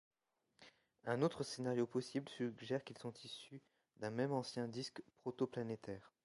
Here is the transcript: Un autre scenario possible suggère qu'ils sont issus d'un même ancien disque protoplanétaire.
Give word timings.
Un 1.05 1.21
autre 1.21 1.43
scenario 1.43 1.85
possible 1.85 2.27
suggère 2.27 2.83
qu'ils 2.83 2.97
sont 2.97 3.13
issus 3.23 3.61
d'un 3.97 4.09
même 4.09 4.31
ancien 4.31 4.67
disque 4.67 5.03
protoplanétaire. 5.19 6.11